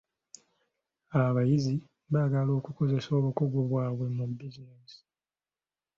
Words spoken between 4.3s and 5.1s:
bizinensi.